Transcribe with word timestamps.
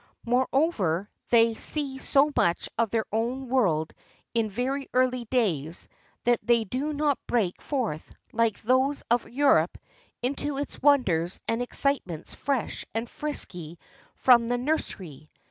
Moreover 0.25 1.11
they 1.29 1.53
see 1.53 1.99
so 1.99 2.31
much 2.35 2.67
of 2.75 2.89
their 2.89 3.05
own 3.11 3.49
world 3.49 3.93
in 4.33 4.49
very 4.49 4.89
early 4.95 5.25
days 5.25 5.87
that 6.23 6.39
they 6.41 6.63
do 6.63 6.91
not 6.91 7.19
break 7.27 7.61
forth, 7.61 8.11
like 8.33 8.59
those 8.63 9.03
of 9.11 9.29
Europe, 9.29 9.77
into 10.23 10.57
its 10.57 10.81
wonders 10.81 11.39
and 11.47 11.61
excitements 11.61 12.33
fresh 12.33 12.83
and 12.95 13.07
frisky 13.07 13.77
from 14.15 14.47
the 14.47 14.57
nursery. 14.57 15.29